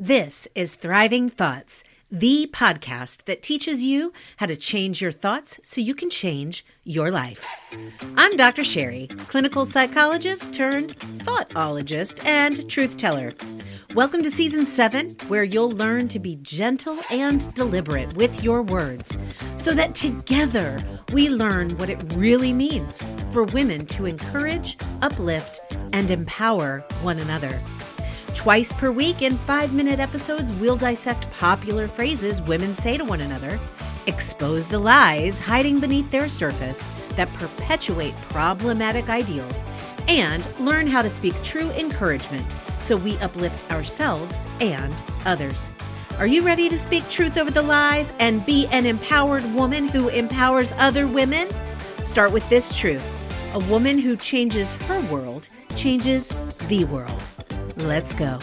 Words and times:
This 0.00 0.46
is 0.54 0.76
Thriving 0.76 1.28
Thoughts, 1.28 1.82
the 2.08 2.48
podcast 2.52 3.24
that 3.24 3.42
teaches 3.42 3.84
you 3.84 4.12
how 4.36 4.46
to 4.46 4.54
change 4.54 5.02
your 5.02 5.10
thoughts 5.10 5.58
so 5.64 5.80
you 5.80 5.92
can 5.92 6.08
change 6.08 6.64
your 6.84 7.10
life. 7.10 7.44
I'm 8.16 8.36
Dr. 8.36 8.62
Sherry, 8.62 9.08
clinical 9.26 9.66
psychologist 9.66 10.52
turned 10.52 10.96
thoughtologist 11.24 12.24
and 12.24 12.70
truth 12.70 12.96
teller. 12.96 13.34
Welcome 13.96 14.22
to 14.22 14.30
season 14.30 14.66
seven, 14.66 15.16
where 15.26 15.42
you'll 15.42 15.72
learn 15.72 16.06
to 16.08 16.20
be 16.20 16.38
gentle 16.42 17.00
and 17.10 17.52
deliberate 17.54 18.14
with 18.14 18.44
your 18.44 18.62
words 18.62 19.18
so 19.56 19.74
that 19.74 19.96
together 19.96 20.80
we 21.12 21.28
learn 21.28 21.76
what 21.76 21.90
it 21.90 21.98
really 22.14 22.52
means 22.52 23.02
for 23.32 23.42
women 23.42 23.84
to 23.86 24.06
encourage, 24.06 24.76
uplift, 25.02 25.58
and 25.92 26.12
empower 26.12 26.84
one 27.02 27.18
another. 27.18 27.60
Twice 28.38 28.72
per 28.72 28.92
week 28.92 29.22
in 29.22 29.36
five 29.36 29.74
minute 29.74 29.98
episodes, 29.98 30.52
we'll 30.52 30.76
dissect 30.76 31.28
popular 31.32 31.88
phrases 31.88 32.40
women 32.40 32.72
say 32.72 32.96
to 32.96 33.04
one 33.04 33.22
another, 33.22 33.58
expose 34.06 34.68
the 34.68 34.78
lies 34.78 35.40
hiding 35.40 35.80
beneath 35.80 36.08
their 36.12 36.28
surface 36.28 36.88
that 37.16 37.28
perpetuate 37.34 38.14
problematic 38.28 39.08
ideals, 39.08 39.64
and 40.06 40.46
learn 40.60 40.86
how 40.86 41.02
to 41.02 41.10
speak 41.10 41.34
true 41.42 41.68
encouragement 41.72 42.46
so 42.78 42.96
we 42.96 43.18
uplift 43.18 43.68
ourselves 43.72 44.46
and 44.60 44.94
others. 45.26 45.72
Are 46.20 46.28
you 46.28 46.42
ready 46.42 46.68
to 46.68 46.78
speak 46.78 47.08
truth 47.08 47.38
over 47.38 47.50
the 47.50 47.60
lies 47.60 48.12
and 48.20 48.46
be 48.46 48.68
an 48.68 48.86
empowered 48.86 49.44
woman 49.52 49.88
who 49.88 50.10
empowers 50.10 50.72
other 50.76 51.08
women? 51.08 51.48
Start 52.02 52.30
with 52.30 52.48
this 52.48 52.78
truth 52.78 53.04
a 53.54 53.58
woman 53.64 53.98
who 53.98 54.14
changes 54.14 54.74
her 54.74 55.00
world 55.10 55.48
changes 55.74 56.32
the 56.68 56.84
world. 56.84 57.37
Let's 57.78 58.12
go. 58.12 58.38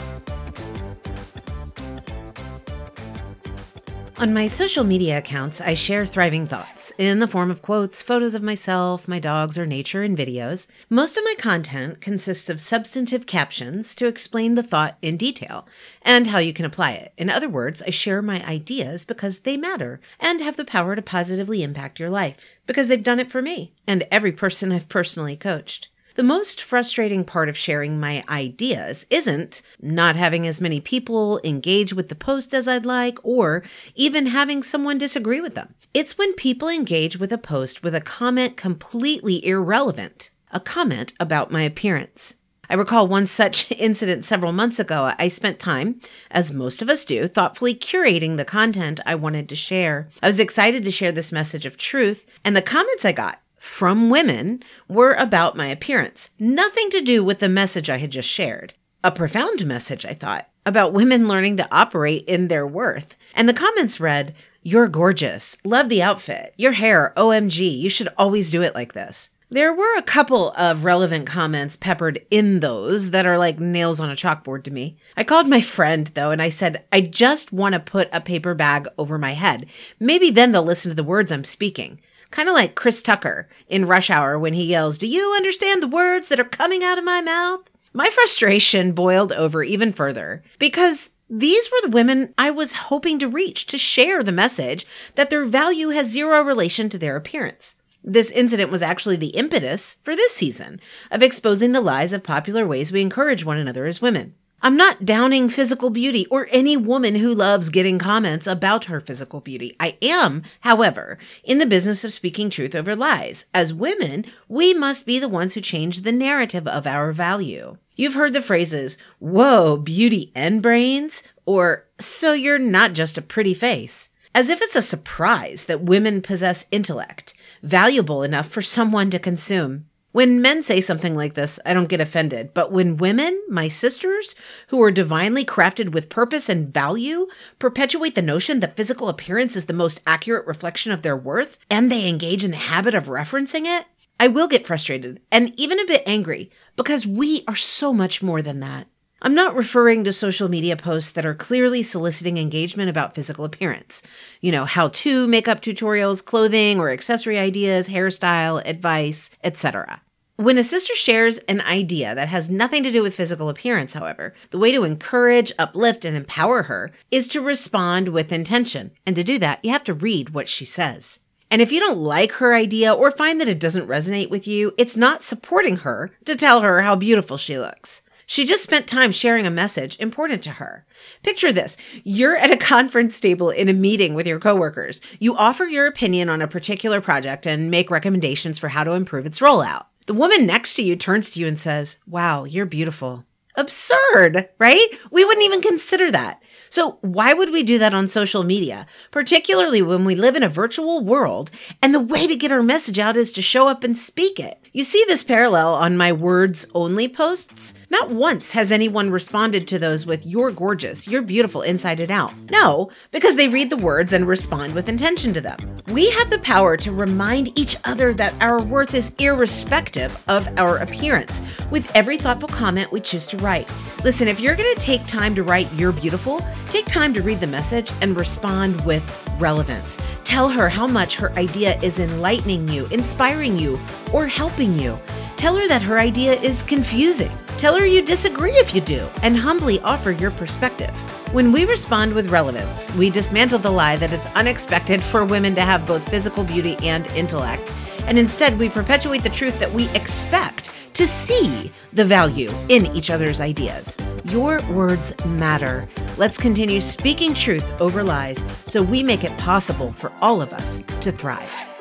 On 4.18 4.34
my 4.34 4.48
social 4.48 4.86
media 4.86 5.18
accounts, 5.18 5.60
I 5.60 5.74
share 5.74 6.06
thriving 6.06 6.48
thoughts 6.48 6.94
in 6.98 7.20
the 7.20 7.28
form 7.28 7.52
of 7.52 7.62
quotes, 7.62 8.02
photos 8.02 8.34
of 8.34 8.42
myself, 8.42 9.10
my 9.10 9.20
dogs, 9.20 9.58
or 9.58 9.66
nature, 9.66 10.04
and 10.04 10.18
videos. 10.18 10.68
Most 10.90 11.18
of 11.18 11.26
my 11.26 11.36
content 11.38 12.00
consists 12.00 12.50
of 12.50 12.62
substantive 12.62 13.26
captions 13.26 13.94
to 13.96 14.08
explain 14.08 14.56
the 14.56 14.64
thought 14.64 14.98
in 15.02 15.18
detail 15.18 15.68
and 16.02 16.28
how 16.28 16.38
you 16.38 16.54
can 16.54 16.64
apply 16.64 16.92
it. 16.92 17.12
In 17.18 17.30
other 17.30 17.50
words, 17.50 17.84
I 17.86 17.90
share 17.90 18.22
my 18.22 18.42
ideas 18.48 19.04
because 19.04 19.40
they 19.40 19.58
matter 19.58 20.00
and 20.18 20.40
have 20.40 20.56
the 20.56 20.64
power 20.64 20.96
to 20.96 21.02
positively 21.02 21.62
impact 21.62 22.00
your 22.00 22.10
life 22.10 22.38
because 22.66 22.88
they've 22.88 23.04
done 23.04 23.20
it 23.20 23.30
for 23.30 23.42
me 23.42 23.74
and 23.86 24.08
every 24.10 24.32
person 24.32 24.72
I've 24.72 24.88
personally 24.88 25.36
coached. 25.36 25.90
The 26.16 26.24
most 26.24 26.62
frustrating 26.62 27.26
part 27.26 27.50
of 27.50 27.58
sharing 27.58 28.00
my 28.00 28.24
ideas 28.30 29.06
isn't 29.10 29.62
not 29.82 30.16
having 30.16 30.48
as 30.48 30.62
many 30.62 30.80
people 30.80 31.42
engage 31.44 31.94
with 31.94 32.08
the 32.08 32.16
post 32.16 32.54
as 32.54 32.70
I'd 32.70 32.86
like, 32.86 33.20
or 33.22 33.64
even 33.96 34.28
having 34.28 34.64
someone 34.64 34.98
disagree 34.98 35.42
with 35.42 35.56
them. 35.56 35.76
It's 35.94 36.18
when 36.18 36.34
people 36.36 36.70
engage 36.70 37.20
with 37.20 37.34
a 37.34 37.38
post 37.38 37.84
with 37.84 37.94
a 37.94 38.00
comment 38.00 38.56
completely 38.56 39.46
irrelevant, 39.46 40.30
a 40.52 40.62
comment 40.62 41.12
about 41.20 41.52
my 41.52 41.64
appearance. 41.64 42.36
I 42.70 42.76
recall 42.76 43.08
one 43.08 43.28
such 43.28 43.70
incident 43.78 44.24
several 44.24 44.54
months 44.54 44.80
ago. 44.80 45.14
I 45.20 45.28
spent 45.28 45.60
time, 45.60 46.00
as 46.32 46.54
most 46.54 46.82
of 46.82 46.90
us 46.90 47.04
do, 47.04 47.28
thoughtfully 47.28 47.76
curating 47.76 48.38
the 48.38 48.46
content 48.46 49.02
I 49.06 49.16
wanted 49.16 49.50
to 49.50 49.56
share. 49.58 50.08
I 50.24 50.28
was 50.28 50.40
excited 50.40 50.86
to 50.86 50.92
share 50.92 51.12
this 51.12 51.34
message 51.34 51.66
of 51.66 51.76
truth, 51.76 52.26
and 52.46 52.56
the 52.56 52.62
comments 52.62 53.04
I 53.04 53.12
got 53.12 53.42
from 53.66 54.10
women 54.10 54.64
were 54.88 55.16
about 55.16 55.58
my 55.58 55.68
appearance, 55.68 56.30
nothing 56.40 56.90
to 56.92 57.02
do 57.02 57.24
with 57.24 57.40
the 57.40 57.50
message 57.50 57.90
I 57.90 57.98
had 57.98 58.12
just 58.12 58.30
shared. 58.30 58.74
A 59.04 59.12
profound 59.12 59.66
message, 59.66 60.06
I 60.06 60.14
thought, 60.14 60.48
about 60.66 60.94
women 60.94 61.28
learning 61.28 61.58
to 61.58 61.68
operate 61.76 62.24
in 62.26 62.48
their 62.48 62.66
worth. 62.66 63.18
And 63.34 63.50
the 63.50 63.54
comments 63.54 64.00
read, 64.00 64.34
You're 64.62 64.88
gorgeous. 64.88 65.58
Love 65.66 65.90
the 65.90 66.02
outfit. 66.02 66.54
Your 66.56 66.72
hair, 66.72 67.12
OMG. 67.18 67.78
You 67.78 67.90
should 67.90 68.08
always 68.18 68.50
do 68.50 68.62
it 68.62 68.76
like 68.76 68.94
this. 68.94 69.30
There 69.50 69.74
were 69.74 69.98
a 69.98 70.04
couple 70.04 70.52
of 70.52 70.86
relevant 70.86 71.28
comments 71.28 71.76
peppered 71.76 72.26
in 72.32 72.62
those 72.62 73.10
that 73.10 73.26
are 73.26 73.38
like 73.38 73.60
nails 73.60 74.00
on 74.00 74.10
a 74.10 74.16
chalkboard 74.16 74.64
to 74.64 74.72
me. 74.72 74.96
I 75.18 75.24
called 75.24 75.50
my 75.50 75.62
friend 75.62 76.08
though 76.14 76.32
and 76.32 76.42
I 76.42 76.50
said, 76.50 76.86
I 76.94 77.02
just 77.02 77.52
want 77.52 77.74
to 77.74 77.80
put 77.80 78.10
a 78.14 78.22
paper 78.22 78.54
bag 78.54 78.88
over 78.98 79.18
my 79.18 79.34
head. 79.34 79.66
Maybe 80.00 80.30
then 80.30 80.52
they'll 80.52 80.64
listen 80.64 80.92
to 80.92 80.96
the 80.96 81.04
words 81.04 81.32
I'm 81.32 81.44
speaking. 81.44 82.00
Kind 82.36 82.50
of 82.50 82.54
like 82.54 82.76
Chris 82.76 83.02
Tucker 83.02 83.48
in 83.70 83.86
Rush 83.86 84.10
Hour 84.10 84.38
when 84.38 84.52
he 84.52 84.66
yells, 84.66 84.98
Do 84.98 85.08
you 85.08 85.34
understand 85.38 85.82
the 85.82 85.88
words 85.88 86.28
that 86.28 86.40
are 86.40 86.44
coming 86.44 86.84
out 86.84 86.98
of 86.98 87.06
my 87.06 87.22
mouth? 87.22 87.70
My 87.94 88.10
frustration 88.10 88.92
boiled 88.92 89.32
over 89.32 89.64
even 89.64 89.94
further 89.94 90.44
because 90.60 91.12
these 91.30 91.72
were 91.72 91.80
the 91.82 91.96
women 91.96 92.34
I 92.38 92.52
was 92.52 92.74
hoping 92.74 93.20
to 93.20 93.30
reach 93.30 93.68
to 93.68 93.78
share 93.78 94.22
the 94.22 94.34
message 94.34 94.86
that 95.16 95.30
their 95.30 95.46
value 95.46 95.92
has 95.92 96.10
zero 96.10 96.42
relation 96.42 96.90
to 96.90 96.98
their 96.98 97.16
appearance. 97.16 97.78
This 98.04 98.32
incident 98.32 98.70
was 98.70 98.82
actually 98.82 99.16
the 99.16 99.28
impetus 99.28 99.98
for 100.04 100.14
this 100.14 100.34
season 100.34 100.82
of 101.12 101.24
exposing 101.24 101.72
the 101.72 101.80
lies 101.80 102.12
of 102.12 102.22
popular 102.22 102.68
ways 102.68 102.92
we 102.92 103.00
encourage 103.00 103.46
one 103.46 103.58
another 103.58 103.86
as 103.86 104.02
women. 104.02 104.36
I'm 104.62 104.78
not 104.78 105.06
downing 105.06 105.50
physical 105.50 105.90
beauty 105.90 106.26
or 106.32 106.48
any 106.50 106.76
woman 106.76 107.16
who 107.16 107.34
loves 107.34 107.70
getting 107.70 108.00
comments 108.00 108.48
about 108.48 108.86
her 108.86 109.00
physical 109.00 109.40
beauty. 109.40 109.76
I 109.80 109.98
am, 110.02 110.44
however, 110.62 111.20
in 111.44 111.60
the 111.60 111.66
business 111.66 112.04
of 112.04 112.14
speaking 112.14 112.50
truth 112.50 112.74
over 112.74 112.96
lies. 112.96 113.46
As 113.54 113.74
women, 113.74 114.26
we 114.48 114.74
must 114.74 115.06
be 115.06 115.20
the 115.20 115.30
ones 115.30 115.54
who 115.54 115.62
change 115.62 116.02
the 116.02 116.12
narrative 116.12 116.68
of 116.68 116.88
our 116.88 117.12
value. 117.12 117.78
You've 117.96 118.16
heard 118.16 118.34
the 118.34 118.42
phrases, 118.42 118.98
whoa, 119.20 119.78
beauty 119.78 120.32
and 120.34 120.62
brains, 120.62 121.22
or 121.46 121.86
so 122.00 122.34
you're 122.34 122.58
not 122.58 122.94
just 122.94 123.18
a 123.18 123.22
pretty 123.22 123.54
face. 123.54 124.10
As 124.34 124.50
if 124.50 124.62
it's 124.62 124.76
a 124.76 124.82
surprise 124.82 125.66
that 125.66 125.82
women 125.82 126.22
possess 126.22 126.66
intellect, 126.72 127.34
valuable 127.62 128.24
enough 128.24 128.48
for 128.50 128.62
someone 128.62 129.10
to 129.12 129.20
consume. 129.20 129.86
When 130.16 130.42
men 130.42 130.64
say 130.64 130.80
something 130.80 131.14
like 131.14 131.34
this, 131.34 131.60
I 131.66 131.74
don't 131.74 131.90
get 131.90 132.00
offended. 132.00 132.54
But 132.54 132.72
when 132.72 132.96
women, 132.96 133.44
my 133.50 133.68
sisters, 133.68 134.34
who 134.70 134.82
are 134.82 134.90
divinely 134.90 135.44
crafted 135.44 135.92
with 135.92 136.08
purpose 136.08 136.48
and 136.48 136.74
value, 136.74 137.28
perpetuate 137.60 138.16
the 138.16 138.22
notion 138.22 138.62
that 138.62 138.78
physical 138.78 139.10
appearance 139.10 139.58
is 139.58 139.66
the 139.66 139.74
most 139.74 140.00
accurate 140.08 140.48
reflection 140.48 140.94
of 140.94 141.02
their 141.02 141.18
worth, 141.18 141.60
and 141.70 141.92
they 141.92 142.08
engage 142.08 142.46
in 142.46 142.52
the 142.52 142.56
habit 142.56 142.96
of 142.96 143.08
referencing 143.08 143.66
it, 143.66 143.88
I 144.18 144.30
will 144.30 144.48
get 144.48 144.66
frustrated 144.66 145.20
and 145.34 145.54
even 145.60 145.82
a 145.82 145.86
bit 145.86 146.04
angry 146.06 146.50
because 146.78 147.06
we 147.06 147.44
are 147.46 147.58
so 147.58 147.92
much 147.92 148.24
more 148.24 148.42
than 148.42 148.62
that. 148.62 148.88
I'm 149.26 149.34
not 149.34 149.56
referring 149.56 150.04
to 150.04 150.14
social 150.14 150.50
media 150.50 150.78
posts 150.78 151.14
that 151.14 151.26
are 151.26 151.34
clearly 151.34 151.82
soliciting 151.82 152.38
engagement 152.38 152.92
about 152.92 153.16
physical 153.16 153.44
appearance. 153.44 154.04
You 154.40 154.52
know, 154.52 154.66
how 154.66 154.90
to 154.90 155.26
makeup 155.26 155.62
tutorials, 155.62 156.24
clothing 156.24 156.80
or 156.80 156.92
accessory 156.92 157.40
ideas, 157.40 157.90
hairstyle, 157.90 158.62
advice, 158.64 159.32
etc. 159.44 160.04
When 160.36 160.60
a 160.60 160.64
sister 160.64 160.94
shares 160.94 161.40
an 161.40 161.62
idea 161.62 162.14
that 162.14 162.28
has 162.28 162.52
nothing 162.52 162.84
to 162.84 162.92
do 162.92 163.02
with 163.02 163.16
physical 163.16 163.50
appearance, 163.50 163.96
however, 163.96 164.36
the 164.52 164.60
way 164.60 164.72
to 164.72 164.84
encourage, 164.84 165.52
uplift, 165.58 166.06
and 166.06 166.16
empower 166.16 166.62
her 166.64 166.92
is 167.10 167.28
to 167.30 167.42
respond 167.42 168.10
with 168.10 168.32
intention. 168.32 168.92
And 169.08 169.16
to 169.16 169.24
do 169.24 169.40
that, 169.40 169.58
you 169.66 169.72
have 169.72 169.86
to 169.86 169.96
read 169.96 170.36
what 170.36 170.48
she 170.48 170.66
says. 170.66 171.20
And 171.50 171.64
if 171.64 171.72
you 171.72 171.80
don't 171.80 171.98
like 171.98 172.34
her 172.34 172.54
idea 172.54 172.94
or 172.94 173.10
find 173.10 173.42
that 173.42 173.48
it 173.48 173.60
doesn't 173.60 173.88
resonate 173.88 174.30
with 174.30 174.46
you, 174.46 174.74
it's 174.78 174.96
not 174.96 175.24
supporting 175.24 175.78
her 175.78 176.12
to 176.26 176.36
tell 176.36 176.62
her 176.62 176.84
how 176.84 176.96
beautiful 176.96 177.38
she 177.38 177.58
looks. 177.58 178.04
She 178.26 178.46
just 178.46 178.64
spent 178.64 178.88
time 178.88 179.12
sharing 179.12 179.46
a 179.46 179.52
message 179.52 180.00
important 180.00 180.42
to 180.44 180.52
her. 180.52 180.86
Picture 181.24 181.52
this. 181.52 181.78
You're 182.04 182.36
at 182.36 182.52
a 182.52 182.58
conference 182.58 183.20
table 183.20 183.50
in 183.50 183.70
a 183.70 183.74
meeting 183.74 184.16
with 184.16 184.26
your 184.26 184.40
coworkers. 184.40 185.00
You 185.20 185.36
offer 185.36 185.66
your 185.66 185.86
opinion 185.86 186.30
on 186.30 186.42
a 186.42 186.48
particular 186.48 187.02
project 187.02 187.46
and 187.46 187.70
make 187.70 187.92
recommendations 187.92 188.58
for 188.58 188.70
how 188.70 188.84
to 188.84 188.94
improve 188.94 189.26
its 189.26 189.40
rollout. 189.40 189.86
The 190.08 190.14
woman 190.14 190.46
next 190.46 190.76
to 190.76 190.84
you 190.84 190.96
turns 190.96 191.32
to 191.32 191.40
you 191.40 191.48
and 191.48 191.60
says, 191.60 191.98
Wow, 192.08 192.46
you're 192.46 192.66
beautiful. 192.66 193.26
Absurd, 193.58 194.50
right? 194.60 194.88
We 195.12 195.24
wouldn't 195.24 195.46
even 195.46 195.62
consider 195.62 196.12
that. 196.12 196.42
So, 196.70 196.98
why 197.02 197.34
would 197.34 197.52
we 197.52 197.64
do 197.64 197.80
that 197.80 197.94
on 197.94 198.10
social 198.10 198.44
media, 198.44 198.86
particularly 199.12 199.82
when 199.82 200.04
we 200.04 200.16
live 200.16 200.36
in 200.36 200.44
a 200.44 200.50
virtual 200.50 201.04
world 201.04 201.52
and 201.82 201.94
the 201.94 202.02
way 202.02 202.28
to 202.28 202.36
get 202.36 202.52
our 202.52 202.64
message 202.64 203.00
out 203.00 203.16
is 203.16 203.32
to 203.32 203.42
show 203.42 203.68
up 203.68 203.84
and 203.84 203.98
speak 203.98 204.40
it? 204.40 204.60
You 204.76 204.84
see 204.84 205.06
this 205.08 205.24
parallel 205.24 205.74
on 205.76 205.96
my 205.96 206.12
words 206.12 206.68
only 206.76 207.08
posts. 207.08 207.76
Not 207.90 208.10
once 208.10 208.52
has 208.52 208.74
anyone 208.74 209.10
responded 209.10 209.70
to 209.70 209.80
those 209.80 210.06
with, 210.06 210.26
You're 210.26 210.52
gorgeous, 210.52 211.08
you're 211.08 211.22
beautiful 211.22 211.62
inside 211.62 212.02
and 212.02 212.12
out. 212.12 212.34
No, 212.52 212.90
because 213.12 213.38
they 213.38 213.48
read 213.48 213.70
the 213.70 213.78
words 213.78 214.12
and 214.12 214.28
respond 214.28 214.76
with 214.76 214.90
intention 214.90 215.32
to 215.32 215.40
them. 215.40 215.58
We 215.88 216.10
have 216.10 216.30
the 216.30 216.40
power 216.40 216.76
to 216.76 216.92
remind 216.92 217.58
each 217.58 217.78
other 217.86 218.14
that 218.16 218.34
our 218.42 218.62
worth 218.62 218.94
is 218.94 219.16
irrespective 219.18 220.22
of 220.28 220.46
our 220.60 220.80
appearance 220.80 221.42
with 221.72 221.90
every 221.96 222.18
thoughtful 222.18 222.50
comment 222.50 222.92
we 222.92 223.00
choose 223.00 223.26
to 223.28 223.38
write. 223.38 223.72
Listen, 224.04 224.28
if 224.28 224.42
you're 224.42 224.58
going 224.58 224.76
to 224.76 224.82
take 224.82 225.08
time 225.08 225.36
to 225.36 225.44
write, 225.44 225.72
You're 225.72 225.94
beautiful, 225.94 226.42
take 226.68 226.86
time 226.86 227.14
to 227.14 227.22
read 227.22 227.40
the 227.40 227.48
message 227.48 227.94
and 228.02 228.18
respond 228.18 228.86
with 228.86 229.02
relevance. 229.40 229.98
Tell 230.26 230.50
her 230.50 230.68
how 230.68 230.86
much 230.86 231.16
her 231.16 231.32
idea 231.38 231.80
is 231.82 232.00
enlightening 232.00 232.68
you, 232.68 232.88
inspiring 232.88 233.58
you, 233.58 233.80
or 234.12 234.28
helping 234.28 234.78
you. 234.78 234.98
Tell 235.38 235.56
her 235.56 235.68
that 235.70 235.82
her 235.82 236.00
idea 236.00 236.34
is 236.42 236.64
confusing 236.64 237.32
Tell 237.58 237.80
her 237.80 237.86
you 237.86 238.02
disagree 238.02 238.52
if 238.52 238.76
you 238.76 238.82
do, 238.82 239.08
and 239.24 239.38
humbly 239.38 239.80
offer 239.80 240.12
your 240.12 240.32
perspective. 240.32 240.92
When 241.34 241.54
we 241.54 241.64
respond 241.64 242.14
with 242.14 242.30
relevance, 242.30 242.94
we 242.96 243.10
dismantle 243.10 243.60
the 243.60 243.72
lie 243.72 243.96
that 243.96 244.12
it's 244.12 244.26
unexpected 244.36 245.02
for 245.02 245.24
women 245.24 245.56
to 245.56 245.62
have 245.62 245.88
both 245.88 246.08
physical 246.10 246.44
beauty 246.44 246.76
and 246.82 247.08
intellect, 247.10 247.74
and 248.08 248.20
instead 248.20 248.60
we 248.60 248.68
perpetuate 248.68 249.24
the 249.24 249.30
truth 249.30 249.58
that 249.60 249.72
we 249.72 249.88
expect 249.92 250.72
to 250.96 251.08
see 251.08 251.72
the 251.94 252.04
value 252.04 252.52
in 252.68 252.88
each 252.88 253.10
other's 253.10 253.40
ideas. 253.40 253.98
Your 254.26 254.62
words 254.74 255.14
matter. 255.26 255.88
Let's 256.18 256.38
continue 256.38 256.80
speaking 256.80 257.34
truth 257.34 257.70
over 257.82 258.02
lies 258.02 258.46
so 258.66 258.82
we 258.82 259.04
make 259.04 259.26
it 259.26 259.38
possible 259.38 259.92
for 259.92 260.14
all 260.22 260.42
of 260.42 260.54
us 260.54 260.82
to 261.02 261.12
thrive. 261.12 261.75